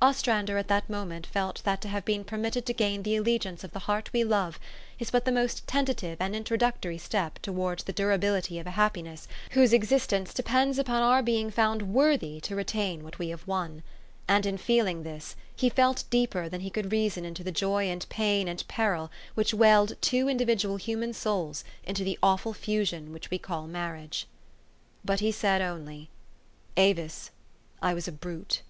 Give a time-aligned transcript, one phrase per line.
[0.00, 3.72] Ostrandcr at that moment felt that to have been permitted to gain the allegiance of
[3.72, 4.60] the heart we love,
[5.00, 9.26] is but the most tentative and introductory step to wards the durability of a happiness
[9.54, 10.76] whose existence THE STORY OF AVIS.
[10.76, 11.20] 283 depends upon our
[11.64, 13.82] being found worthy to retain what we have won;
[14.28, 18.08] and in feeling this he felt deeper than he could reason into the joy and
[18.08, 23.36] pain and peril which weld two individual human souls into the awful fusion which we
[23.38, 24.28] call marriage.
[25.04, 26.08] But he said only,
[26.76, 27.32] "Avis,
[27.82, 28.62] I was a brute